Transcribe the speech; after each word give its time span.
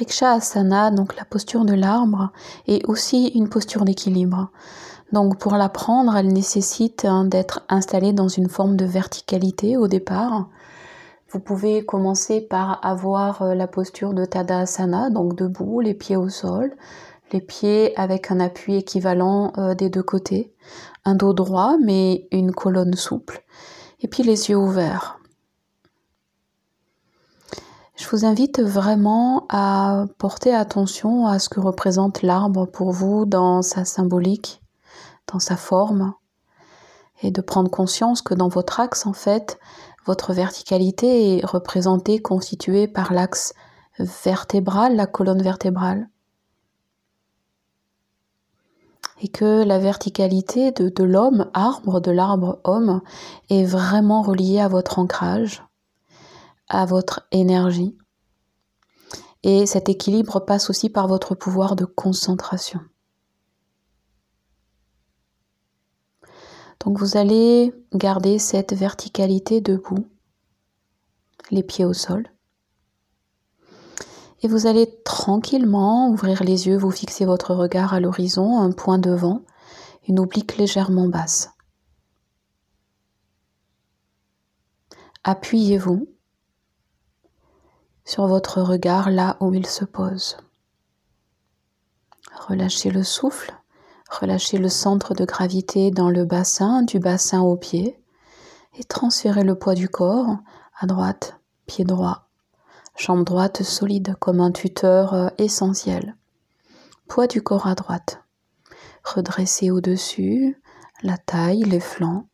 Vriksha 0.00 0.32
Asana, 0.32 0.90
donc 0.90 1.14
la 1.16 1.26
posture 1.26 1.66
de 1.66 1.74
l'arbre, 1.74 2.30
est 2.66 2.88
aussi 2.88 3.26
une 3.34 3.50
posture 3.50 3.84
d'équilibre. 3.84 4.48
Donc 5.12 5.36
pour 5.36 5.56
l'apprendre, 5.56 6.16
elle 6.16 6.32
nécessite 6.32 7.04
hein, 7.04 7.26
d'être 7.26 7.66
installée 7.68 8.14
dans 8.14 8.28
une 8.28 8.48
forme 8.48 8.76
de 8.78 8.86
verticalité 8.86 9.76
au 9.76 9.88
départ. 9.88 10.48
Vous 11.28 11.38
pouvez 11.38 11.84
commencer 11.84 12.40
par 12.40 12.80
avoir 12.82 13.42
euh, 13.42 13.54
la 13.54 13.66
posture 13.66 14.14
de 14.14 14.24
Tadasana, 14.24 15.10
donc 15.10 15.36
debout, 15.36 15.80
les 15.80 15.92
pieds 15.92 16.16
au 16.16 16.30
sol, 16.30 16.74
les 17.30 17.42
pieds 17.42 17.94
avec 17.98 18.30
un 18.30 18.40
appui 18.40 18.76
équivalent 18.76 19.52
euh, 19.58 19.74
des 19.74 19.90
deux 19.90 20.02
côtés, 20.02 20.54
un 21.04 21.14
dos 21.14 21.34
droit 21.34 21.76
mais 21.78 22.26
une 22.32 22.52
colonne 22.52 22.94
souple, 22.94 23.44
et 24.00 24.08
puis 24.08 24.22
les 24.22 24.48
yeux 24.48 24.56
ouverts. 24.56 25.19
Je 28.00 28.08
vous 28.08 28.24
invite 28.24 28.62
vraiment 28.62 29.44
à 29.50 30.06
porter 30.16 30.54
attention 30.54 31.26
à 31.26 31.38
ce 31.38 31.50
que 31.50 31.60
représente 31.60 32.22
l'arbre 32.22 32.64
pour 32.64 32.92
vous 32.92 33.26
dans 33.26 33.60
sa 33.60 33.84
symbolique, 33.84 34.62
dans 35.30 35.38
sa 35.38 35.58
forme, 35.58 36.14
et 37.20 37.30
de 37.30 37.42
prendre 37.42 37.70
conscience 37.70 38.22
que 38.22 38.32
dans 38.32 38.48
votre 38.48 38.80
axe, 38.80 39.04
en 39.04 39.12
fait, 39.12 39.58
votre 40.06 40.32
verticalité 40.32 41.36
est 41.36 41.44
représentée, 41.44 42.22
constituée 42.22 42.88
par 42.88 43.12
l'axe 43.12 43.52
vertébral, 43.98 44.96
la 44.96 45.06
colonne 45.06 45.42
vertébrale. 45.42 46.08
Et 49.20 49.28
que 49.28 49.62
la 49.62 49.78
verticalité 49.78 50.72
de, 50.72 50.88
de 50.88 51.04
l'homme 51.04 51.50
arbre, 51.52 52.00
de 52.00 52.10
l'arbre 52.12 52.60
homme, 52.64 53.02
est 53.50 53.64
vraiment 53.64 54.22
reliée 54.22 54.58
à 54.58 54.68
votre 54.68 54.98
ancrage, 54.98 55.62
à 56.70 56.86
votre 56.86 57.26
énergie. 57.32 57.98
Et 59.42 59.66
cet 59.66 59.88
équilibre 59.88 60.40
passe 60.40 60.70
aussi 60.70 60.88
par 60.88 61.08
votre 61.08 61.34
pouvoir 61.34 61.76
de 61.76 61.84
concentration. 61.84 62.80
Donc 66.84 66.98
vous 66.98 67.16
allez 67.16 67.74
garder 67.92 68.38
cette 68.38 68.72
verticalité 68.72 69.60
debout, 69.60 70.06
les 71.50 71.62
pieds 71.62 71.84
au 71.84 71.92
sol. 71.92 72.30
Et 74.42 74.48
vous 74.48 74.66
allez 74.66 75.02
tranquillement 75.04 76.08
ouvrir 76.08 76.42
les 76.42 76.66
yeux, 76.66 76.78
vous 76.78 76.90
fixez 76.90 77.26
votre 77.26 77.54
regard 77.54 77.92
à 77.92 78.00
l'horizon, 78.00 78.58
un 78.58 78.72
point 78.72 78.98
devant, 78.98 79.42
une 80.08 80.18
oblique 80.18 80.56
légèrement 80.56 81.08
basse. 81.08 81.50
Appuyez-vous 85.24 86.08
sur 88.10 88.26
votre 88.26 88.60
regard 88.60 89.08
là 89.08 89.36
où 89.38 89.54
il 89.54 89.66
se 89.66 89.84
pose. 89.84 90.36
Relâchez 92.48 92.90
le 92.90 93.04
souffle 93.04 93.54
Relâchez 94.10 94.58
le 94.58 94.68
centre 94.68 95.14
de 95.14 95.24
gravité 95.24 95.92
dans 95.92 96.10
le 96.10 96.24
bassin, 96.24 96.82
du 96.82 96.98
bassin 96.98 97.42
au 97.42 97.54
pied, 97.54 98.02
et 98.76 98.82
transférez 98.82 99.44
le 99.44 99.54
poids 99.54 99.76
du 99.76 99.88
corps 99.88 100.38
à 100.76 100.86
droite, 100.86 101.38
pied 101.66 101.84
droit, 101.84 102.28
jambe 102.96 103.22
droite 103.24 103.62
solide 103.62 104.16
comme 104.18 104.40
un 104.40 104.50
tuteur 104.50 105.14
euh, 105.14 105.28
essentiel. 105.38 106.16
Poids 107.06 107.28
du 107.28 107.40
corps 107.42 107.68
à 107.68 107.76
droite. 107.76 108.24
Redressez 109.04 109.70
au-dessus, 109.70 110.60
la 111.04 111.16
taille, 111.16 111.62
les 111.62 111.78
flancs. 111.78 112.26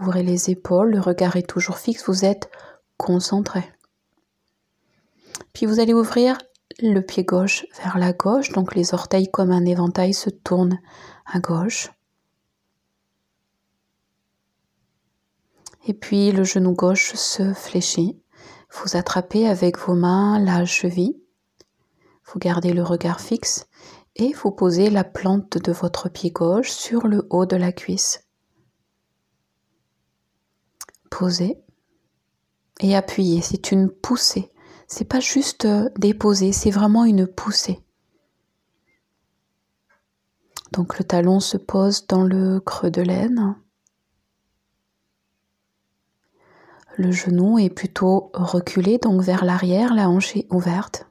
Ouvrez 0.00 0.24
les 0.24 0.50
épaules, 0.50 0.90
le 0.90 1.00
regard 1.00 1.36
est 1.36 1.48
toujours 1.48 1.78
fixe, 1.78 2.08
vous 2.08 2.24
êtes 2.24 2.50
concentré. 2.96 3.73
Puis 5.54 5.66
vous 5.66 5.80
allez 5.80 5.94
ouvrir 5.94 6.36
le 6.80 7.00
pied 7.00 7.24
gauche 7.24 7.64
vers 7.80 7.96
la 7.96 8.12
gauche, 8.12 8.50
donc 8.50 8.74
les 8.74 8.92
orteils 8.92 9.30
comme 9.30 9.52
un 9.52 9.64
éventail 9.64 10.12
se 10.12 10.28
tournent 10.28 10.80
à 11.24 11.38
gauche. 11.38 11.90
Et 15.86 15.94
puis 15.94 16.32
le 16.32 16.44
genou 16.44 16.72
gauche 16.72 17.14
se 17.14 17.54
fléchit. 17.54 18.20
Vous 18.72 18.96
attrapez 18.96 19.46
avec 19.46 19.78
vos 19.78 19.94
mains 19.94 20.40
la 20.40 20.64
cheville. 20.64 21.20
Vous 22.24 22.40
gardez 22.40 22.72
le 22.72 22.82
regard 22.82 23.20
fixe 23.20 23.66
et 24.16 24.32
vous 24.32 24.50
posez 24.50 24.90
la 24.90 25.04
plante 25.04 25.58
de 25.58 25.72
votre 25.72 26.08
pied 26.08 26.30
gauche 26.30 26.70
sur 26.70 27.06
le 27.06 27.28
haut 27.30 27.46
de 27.46 27.56
la 27.56 27.70
cuisse. 27.70 28.24
Posez 31.10 31.58
et 32.80 32.96
appuyez. 32.96 33.40
C'est 33.40 33.70
une 33.70 33.88
poussée 33.88 34.50
c'est 34.86 35.04
pas 35.04 35.20
juste 35.20 35.64
euh, 35.64 35.88
déposer, 35.96 36.52
c'est 36.52 36.70
vraiment 36.70 37.04
une 37.04 37.26
poussée. 37.26 37.80
Donc 40.72 40.98
le 40.98 41.04
talon 41.04 41.40
se 41.40 41.56
pose 41.56 42.06
dans 42.06 42.24
le 42.24 42.60
creux 42.60 42.90
de 42.90 43.02
l'aine. 43.02 43.56
Le 46.96 47.10
genou 47.10 47.58
est 47.58 47.70
plutôt 47.70 48.30
reculé, 48.34 48.98
donc 48.98 49.20
vers 49.20 49.44
l'arrière, 49.44 49.94
la 49.94 50.08
hanche 50.08 50.36
est 50.36 50.46
ouverte. 50.52 51.08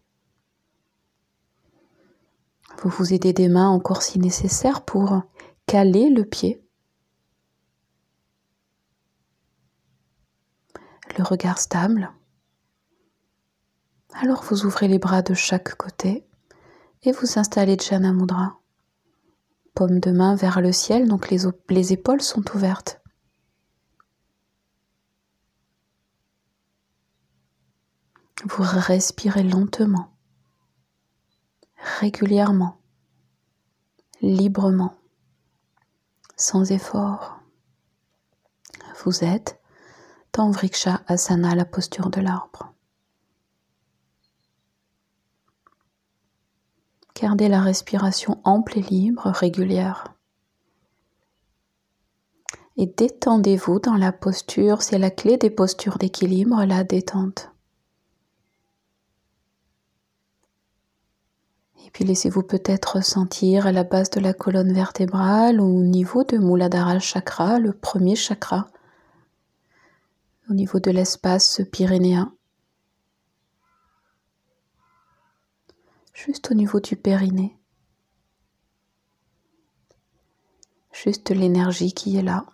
Vous 2.81 2.89
vous 2.89 3.13
aidez 3.13 3.31
des 3.33 3.47
mains 3.47 3.69
encore 3.69 4.01
si 4.01 4.19
nécessaire 4.19 4.83
pour 4.83 5.21
caler 5.65 6.09
le 6.09 6.25
pied. 6.25 6.61
Le 11.17 11.23
regard 11.23 11.59
stable. 11.59 12.11
Alors 14.15 14.43
vous 14.43 14.65
ouvrez 14.65 14.87
les 14.87 14.99
bras 14.99 15.21
de 15.21 15.33
chaque 15.33 15.75
côté 15.75 16.25
et 17.01 17.11
vous 17.11 17.39
installez 17.39 17.77
Jana 17.77 18.13
Mudra. 18.13 18.59
Paume 19.73 19.99
de 19.99 20.11
main 20.11 20.35
vers 20.35 20.61
le 20.61 20.71
ciel, 20.71 21.07
donc 21.07 21.29
les, 21.29 21.39
les 21.69 21.93
épaules 21.93 22.21
sont 22.21 22.43
ouvertes. 22.55 23.01
Vous 28.45 28.63
respirez 28.63 29.43
lentement, 29.43 30.11
régulièrement, 31.99 32.77
librement, 34.21 34.95
sans 36.35 36.71
effort. 36.71 37.39
Vous 39.03 39.23
êtes 39.23 39.59
dans 40.33 40.51
Vriksha 40.51 41.01
Asana, 41.07 41.55
la 41.55 41.65
posture 41.65 42.09
de 42.09 42.21
l'arbre. 42.21 42.72
Gardez 47.23 47.47
la 47.47 47.61
respiration 47.61 48.41
ample 48.43 48.79
et 48.79 48.81
libre, 48.81 49.29
régulière. 49.29 50.13
Et 52.75 52.85
détendez-vous 52.85 53.79
dans 53.79 53.95
la 53.95 54.11
posture, 54.11 54.81
c'est 54.81 54.97
la 54.97 55.09
clé 55.09 55.37
des 55.37 55.49
postures 55.49 55.97
d'équilibre, 55.97 56.65
la 56.65 56.83
détente. 56.83 57.49
Et 61.85 61.91
puis 61.93 62.03
laissez-vous 62.03 62.43
peut-être 62.43 63.01
sentir 63.01 63.67
à 63.67 63.71
la 63.71 63.85
base 63.85 64.09
de 64.09 64.19
la 64.19 64.33
colonne 64.33 64.73
vertébrale 64.73 65.61
ou 65.61 65.79
au 65.79 65.83
niveau 65.83 66.25
de 66.25 66.37
Muladhara 66.37 66.99
chakra, 66.99 67.57
le 67.57 67.71
premier 67.71 68.17
chakra, 68.17 68.67
au 70.49 70.53
niveau 70.53 70.81
de 70.81 70.91
l'espace 70.91 71.61
pyrénéen. 71.71 72.33
Juste 76.13 76.51
au 76.51 76.53
niveau 76.53 76.79
du 76.79 76.95
périnée. 76.95 77.57
Juste 80.93 81.31
l'énergie 81.31 81.93
qui 81.93 82.17
est 82.17 82.21
là. 82.21 82.45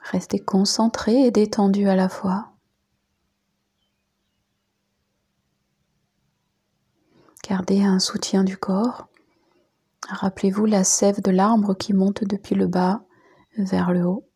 Restez 0.00 0.38
concentré 0.38 1.26
et 1.26 1.30
détendu 1.30 1.88
à 1.88 1.96
la 1.96 2.08
fois. 2.08 2.52
Gardez 7.48 7.82
un 7.82 7.98
soutien 7.98 8.42
du 8.42 8.56
corps. 8.56 9.08
Rappelez-vous 10.08 10.64
la 10.64 10.84
sève 10.84 11.20
de 11.20 11.30
l'arbre 11.30 11.74
qui 11.74 11.92
monte 11.92 12.24
depuis 12.24 12.54
le 12.54 12.66
bas 12.66 13.04
vers 13.58 13.92
le 13.92 14.04
haut. 14.04 14.28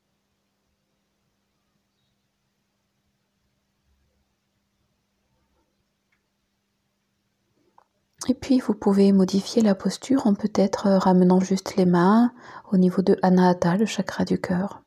Et 8.29 8.35
puis 8.35 8.61
vous 8.61 8.75
pouvez 8.75 9.13
modifier 9.13 9.63
la 9.63 9.75
posture 9.75 10.27
en 10.27 10.35
peut-être 10.35 10.87
euh, 10.87 10.99
ramenant 10.99 11.41
juste 11.41 11.77
les 11.77 11.87
mains 11.87 12.33
au 12.71 12.77
niveau 12.77 13.03
de 13.03 13.19
Anahata, 13.23 13.77
le 13.77 13.87
chakra 13.87 14.25
du 14.25 14.39
cœur. 14.39 14.83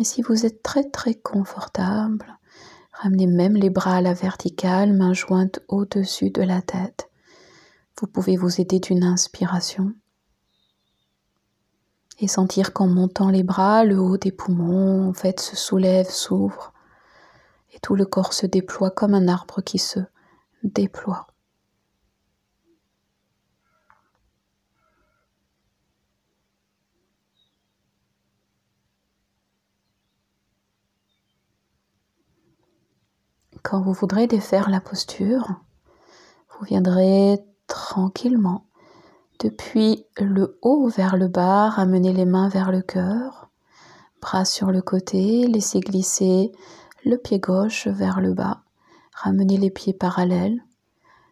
Et 0.00 0.04
si 0.04 0.22
vous 0.22 0.46
êtes 0.46 0.62
très 0.62 0.84
très 0.84 1.14
confortable, 1.14 2.38
ramenez 2.92 3.26
même 3.26 3.54
les 3.54 3.68
bras 3.68 3.96
à 3.96 4.00
la 4.00 4.14
verticale, 4.14 4.94
mains 4.94 5.12
jointes 5.12 5.60
au-dessus 5.68 6.30
de 6.30 6.42
la 6.42 6.62
tête. 6.62 7.10
Vous 8.00 8.06
pouvez 8.06 8.36
vous 8.36 8.60
aider 8.60 8.80
d'une 8.80 9.04
inspiration. 9.04 9.92
Et 12.18 12.28
sentir 12.28 12.72
qu'en 12.72 12.86
montant 12.86 13.28
les 13.28 13.42
bras, 13.42 13.84
le 13.84 13.98
haut 13.98 14.16
des 14.16 14.32
poumons 14.32 15.08
en 15.08 15.12
fait 15.12 15.40
se 15.40 15.56
soulève, 15.56 16.08
s'ouvre 16.08 16.72
et 17.74 17.80
tout 17.80 17.94
le 17.94 18.06
corps 18.06 18.32
se 18.32 18.46
déploie 18.46 18.90
comme 18.90 19.14
un 19.14 19.28
arbre 19.28 19.62
qui 19.62 19.78
se 19.78 20.00
déploie. 20.62 21.31
Quand 33.72 33.80
vous 33.80 33.94
voudrez 33.94 34.26
défaire 34.26 34.68
la 34.68 34.82
posture, 34.82 35.54
vous 36.50 36.66
viendrez 36.66 37.42
tranquillement 37.68 38.66
depuis 39.40 40.04
le 40.20 40.58
haut 40.60 40.88
vers 40.88 41.16
le 41.16 41.26
bas, 41.26 41.70
ramener 41.70 42.12
les 42.12 42.26
mains 42.26 42.50
vers 42.50 42.70
le 42.70 42.82
cœur, 42.82 43.48
bras 44.20 44.44
sur 44.44 44.72
le 44.72 44.82
côté, 44.82 45.46
laissez 45.46 45.80
glisser 45.80 46.52
le 47.06 47.16
pied 47.16 47.38
gauche 47.38 47.86
vers 47.86 48.20
le 48.20 48.34
bas, 48.34 48.60
ramenez 49.14 49.56
les 49.56 49.70
pieds 49.70 49.94
parallèles, 49.94 50.62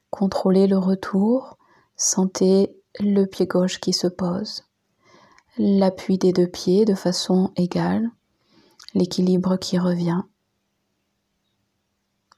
contrôlez 0.09 0.67
le 0.67 0.79
retour, 0.79 1.59
sentez 1.95 2.75
le 3.01 3.27
pied 3.27 3.47
gauche 3.49 3.81
qui 3.81 3.93
se 3.93 4.07
pose, 4.07 4.65
l'appui 5.59 6.17
des 6.17 6.33
deux 6.33 6.49
pieds 6.49 6.87
de 6.87 6.95
façon 6.95 7.53
égale, 7.57 8.11
l'équilibre 8.95 9.59
qui 9.59 9.79
revient. 9.79 10.23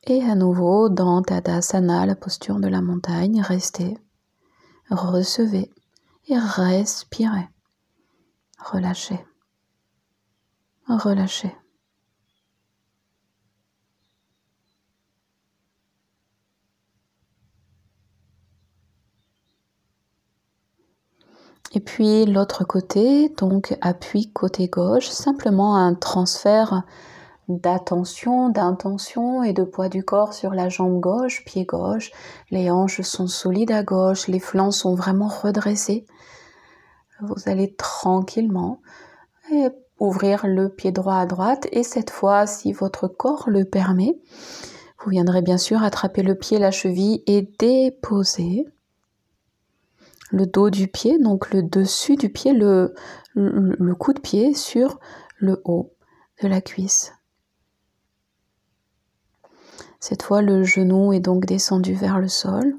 Et 0.04 0.22
à 0.24 0.34
nouveau, 0.34 0.88
dans 0.88 1.22
Tadasana, 1.22 2.06
la 2.06 2.16
posture 2.16 2.58
de 2.58 2.66
la 2.66 2.82
montagne, 2.82 3.40
restez, 3.40 3.96
recevez 4.90 5.70
et 6.26 6.38
respirez. 6.38 7.48
Relâchez. 8.58 9.24
Relâchez. 10.88 11.54
Et 21.74 21.80
puis 21.80 22.26
l'autre 22.26 22.64
côté, 22.64 23.30
donc 23.30 23.78
appui 23.80 24.30
côté 24.30 24.68
gauche, 24.68 25.06
simplement 25.06 25.76
un 25.76 25.94
transfert 25.94 26.82
d'attention, 27.48 28.48
d'intention 28.48 29.42
et 29.42 29.52
de 29.52 29.64
poids 29.64 29.88
du 29.88 30.04
corps 30.04 30.32
sur 30.32 30.54
la 30.54 30.68
jambe 30.68 31.00
gauche, 31.00 31.44
pied 31.44 31.64
gauche. 31.64 32.10
Les 32.50 32.70
hanches 32.70 33.02
sont 33.02 33.26
solides 33.26 33.72
à 33.72 33.82
gauche, 33.82 34.28
les 34.28 34.40
flancs 34.40 34.70
sont 34.70 34.94
vraiment 34.94 35.28
redressés. 35.28 36.06
Vous 37.20 37.42
allez 37.46 37.74
tranquillement 37.74 38.80
ouvrir 40.00 40.46
le 40.46 40.68
pied 40.68 40.92
droit 40.92 41.16
à 41.16 41.26
droite 41.26 41.68
et 41.70 41.82
cette 41.82 42.10
fois, 42.10 42.46
si 42.46 42.72
votre 42.72 43.06
corps 43.06 43.44
le 43.48 43.64
permet, 43.64 44.18
vous 44.98 45.10
viendrez 45.10 45.42
bien 45.42 45.58
sûr 45.58 45.82
attraper 45.82 46.22
le 46.22 46.34
pied, 46.34 46.58
la 46.58 46.70
cheville 46.70 47.22
et 47.26 47.42
déposer 47.58 48.66
le 50.30 50.46
dos 50.46 50.70
du 50.70 50.88
pied, 50.88 51.18
donc 51.18 51.52
le 51.52 51.62
dessus 51.62 52.16
du 52.16 52.30
pied, 52.30 52.52
le, 52.52 52.94
le, 53.34 53.94
coup 53.94 54.12
de 54.12 54.20
pied 54.20 54.54
sur 54.54 54.98
le 55.36 55.60
haut 55.64 55.92
de 56.42 56.48
la 56.48 56.60
cuisse. 56.60 57.12
Cette 60.02 60.24
fois, 60.24 60.42
le 60.42 60.64
genou 60.64 61.12
est 61.12 61.20
donc 61.20 61.46
descendu 61.46 61.94
vers 61.94 62.18
le 62.18 62.26
sol. 62.26 62.76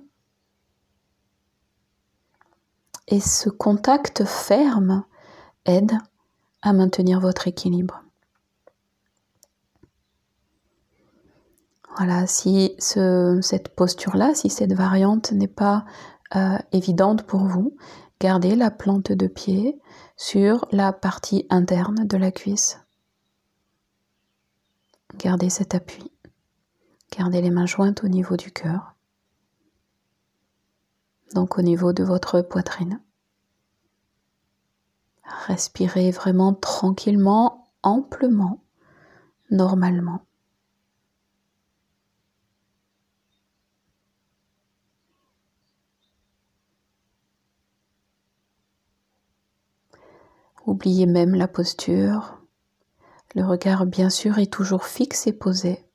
Et 3.07 3.21
ce 3.21 3.49
contact 3.49 4.25
ferme 4.25 5.05
aide 5.63 5.93
à 6.61 6.73
maintenir 6.73 7.21
votre 7.21 7.47
équilibre. 7.47 8.03
Voilà, 11.95 12.27
si 12.27 12.75
cette 12.77 13.69
posture-là, 13.69 14.35
si 14.35 14.49
cette 14.49 14.73
variante 14.73 15.31
n'est 15.31 15.47
pas 15.47 15.85
euh, 16.35 16.57
évidente 16.73 17.23
pour 17.23 17.45
vous, 17.45 17.77
gardez 18.19 18.57
la 18.57 18.69
plante 18.69 19.13
de 19.13 19.27
pied 19.27 19.79
sur 20.17 20.67
la 20.73 20.91
partie 20.91 21.47
interne 21.49 22.05
de 22.05 22.17
la 22.17 22.31
cuisse. 22.31 22.81
Gardez 25.15 25.49
cet 25.49 25.73
appui. 25.73 26.11
Gardez 27.15 27.41
les 27.41 27.51
mains 27.51 27.67
jointes 27.67 28.03
au 28.03 28.07
niveau 28.07 28.37
du 28.37 28.51
cœur, 28.51 28.95
donc 31.35 31.59
au 31.59 31.61
niveau 31.61 31.93
de 31.93 32.03
votre 32.03 32.41
poitrine. 32.41 32.99
Respirez 35.45 36.09
vraiment 36.09 36.55
tranquillement, 36.55 37.67
amplement, 37.83 38.63
normalement. 39.51 40.25
Oubliez 50.65 51.05
même 51.05 51.35
la 51.35 51.47
posture. 51.47 52.39
Le 53.35 53.45
regard, 53.45 53.85
bien 53.85 54.09
sûr, 54.09 54.39
est 54.39 54.51
toujours 54.51 54.85
fixe 54.85 55.27
et 55.27 55.33
posé. 55.33 55.85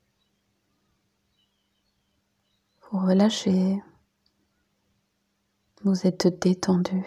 Vous 5.83 6.05
êtes 6.05 6.27
détendu. 6.27 7.03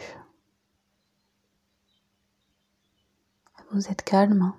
Vous 3.71 3.87
êtes 3.87 4.03
calme. 4.03 4.53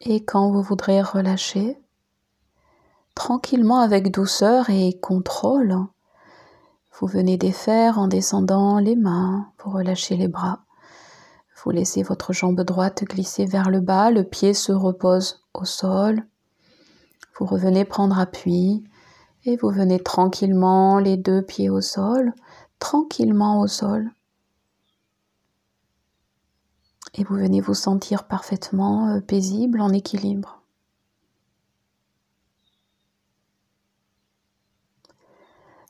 Et 0.00 0.24
quand 0.24 0.52
vous 0.52 0.62
voudrez 0.62 1.02
relâcher, 1.02 1.76
tranquillement 3.16 3.80
avec 3.80 4.12
douceur 4.12 4.70
et 4.70 5.00
contrôle, 5.00 5.76
vous 7.00 7.08
venez 7.08 7.36
défaire 7.36 7.98
en 7.98 8.06
descendant 8.06 8.78
les 8.78 8.94
mains, 8.94 9.50
vous 9.58 9.72
relâchez 9.72 10.16
les 10.16 10.28
bras. 10.28 10.64
Vous 11.64 11.70
laissez 11.70 12.02
votre 12.02 12.32
jambe 12.32 12.60
droite 12.62 13.04
glisser 13.04 13.46
vers 13.46 13.70
le 13.70 13.80
bas, 13.80 14.10
le 14.10 14.24
pied 14.24 14.52
se 14.52 14.72
repose 14.72 15.44
au 15.54 15.64
sol. 15.64 16.26
Vous 17.38 17.46
revenez 17.46 17.84
prendre 17.84 18.18
appui 18.18 18.82
et 19.44 19.56
vous 19.56 19.70
venez 19.70 20.00
tranquillement 20.00 20.98
les 20.98 21.16
deux 21.16 21.40
pieds 21.40 21.70
au 21.70 21.80
sol, 21.80 22.32
tranquillement 22.80 23.60
au 23.60 23.68
sol. 23.68 24.10
Et 27.14 27.22
vous 27.22 27.36
venez 27.36 27.60
vous 27.60 27.74
sentir 27.74 28.24
parfaitement 28.24 29.10
euh, 29.10 29.20
paisible, 29.20 29.80
en 29.80 29.90
équilibre. 29.90 30.62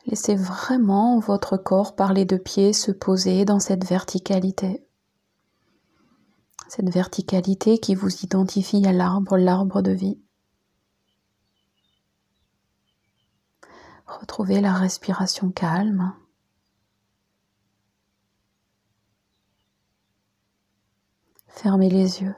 Laissez 0.06 0.34
vraiment 0.34 1.18
votre 1.20 1.56
corps 1.56 1.94
par 1.94 2.12
les 2.12 2.26
deux 2.26 2.38
pieds 2.38 2.74
se 2.74 2.90
poser 2.90 3.46
dans 3.46 3.60
cette 3.60 3.86
verticalité. 3.86 4.84
Cette 6.74 6.88
verticalité 6.88 7.76
qui 7.76 7.94
vous 7.94 8.24
identifie 8.24 8.86
à 8.86 8.94
l'arbre, 8.94 9.36
l'arbre 9.36 9.82
de 9.82 9.90
vie. 9.90 10.18
Retrouvez 14.06 14.62
la 14.62 14.72
respiration 14.72 15.50
calme. 15.50 16.14
Fermez 21.46 21.90
les 21.90 22.22
yeux. 22.22 22.34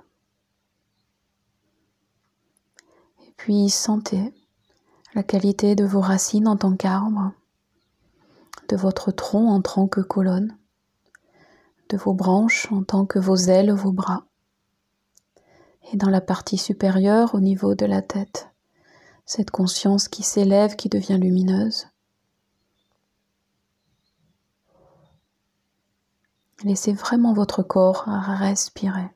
Et 3.29 3.33
puis 3.37 3.71
sentez 3.71 4.35
la 5.15 5.23
qualité 5.23 5.77
de 5.77 5.85
vos 5.85 6.01
racines 6.01 6.49
en 6.49 6.57
tant 6.57 6.75
qu'arbre 6.75 7.33
de 8.69 8.75
votre 8.75 9.13
tronc 9.13 9.47
en 9.49 9.63
tant 9.63 9.87
que 9.87 10.01
colonne, 10.01 10.59
vos 11.97 12.15
branches 12.15 12.71
en 12.73 12.83
tant 12.83 13.07
que 13.07 13.19
vos 13.19 13.37
ailes, 13.37 13.73
vos 13.73 13.93
bras, 13.93 14.25
et 15.93 15.97
dans 15.97 16.11
la 16.11 16.21
partie 16.21 16.59
supérieure 16.59 17.35
au 17.35 17.41
niveau 17.41 17.75
de 17.75 17.87
la 17.87 18.03
tête, 18.03 18.51
cette 19.27 19.51
conscience 19.51 20.09
qui 20.09 20.23
s'élève, 20.23 20.77
qui 20.77 20.89
devient 20.89 21.19
lumineuse. 21.19 21.89
Laissez 26.63 26.93
vraiment 26.93 27.35
votre 27.35 27.63
corps 27.63 28.05
respirer. 28.07 29.11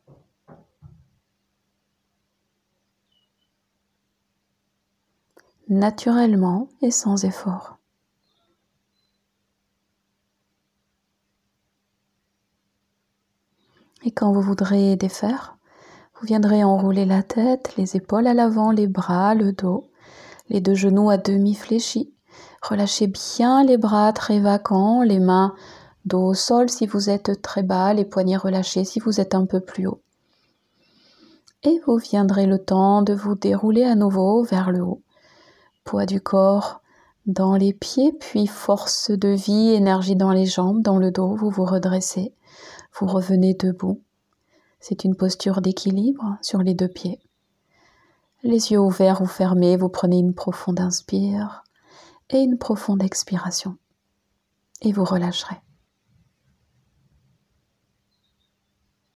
naturellement 5.68 6.68
et 6.82 6.90
sans 6.90 7.24
effort. 7.24 7.77
Et 14.04 14.10
quand 14.10 14.32
vous 14.32 14.40
voudrez 14.40 14.96
défaire, 14.96 15.56
vous 16.20 16.26
viendrez 16.26 16.64
enrouler 16.64 17.04
la 17.04 17.22
tête, 17.22 17.74
les 17.76 17.96
épaules 17.96 18.26
à 18.26 18.34
l'avant, 18.34 18.70
les 18.70 18.86
bras, 18.86 19.34
le 19.34 19.52
dos, 19.52 19.88
les 20.48 20.60
deux 20.60 20.74
genoux 20.74 21.10
à 21.10 21.16
demi 21.16 21.54
fléchis. 21.54 22.12
Relâchez 22.62 23.06
bien 23.08 23.64
les 23.64 23.76
bras 23.76 24.12
très 24.12 24.40
vacants, 24.40 25.02
les 25.02 25.18
mains 25.18 25.54
dos 26.04 26.28
au 26.28 26.34
sol 26.34 26.70
si 26.70 26.86
vous 26.86 27.10
êtes 27.10 27.42
très 27.42 27.62
bas, 27.62 27.92
les 27.92 28.04
poignets 28.04 28.36
relâchés 28.36 28.84
si 28.84 28.98
vous 28.98 29.20
êtes 29.20 29.34
un 29.34 29.46
peu 29.46 29.60
plus 29.60 29.86
haut. 29.86 30.00
Et 31.64 31.80
vous 31.86 31.96
viendrez 31.96 32.46
le 32.46 32.58
temps 32.58 33.02
de 33.02 33.12
vous 33.12 33.34
dérouler 33.34 33.84
à 33.84 33.94
nouveau 33.94 34.42
vers 34.44 34.70
le 34.70 34.80
haut. 34.80 35.02
Poids 35.84 36.06
du 36.06 36.20
corps 36.20 36.80
dans 37.26 37.56
les 37.56 37.74
pieds, 37.74 38.12
puis 38.12 38.46
force 38.46 39.10
de 39.10 39.28
vie, 39.28 39.70
énergie 39.70 40.16
dans 40.16 40.32
les 40.32 40.46
jambes, 40.46 40.82
dans 40.82 40.98
le 40.98 41.10
dos, 41.10 41.34
vous 41.34 41.50
vous 41.50 41.64
redressez, 41.64 42.32
vous 42.98 43.06
revenez 43.06 43.54
debout. 43.54 44.02
C'est 44.80 45.04
une 45.04 45.14
posture 45.14 45.60
d'équilibre 45.60 46.36
sur 46.42 46.62
les 46.62 46.74
deux 46.74 46.88
pieds. 46.88 47.20
Les 48.42 48.72
yeux 48.72 48.80
ouverts 48.80 49.22
ou 49.22 49.26
fermés, 49.26 49.76
vous 49.76 49.88
prenez 49.88 50.18
une 50.18 50.34
profonde 50.34 50.80
inspire 50.80 51.64
et 52.30 52.38
une 52.38 52.58
profonde 52.58 53.02
expiration. 53.02 53.76
Et 54.80 54.92
vous 54.92 55.04
relâcherez. 55.04 55.56